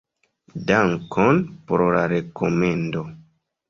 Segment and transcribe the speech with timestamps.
[0.71, 3.09] Dankon pro la rekomendo.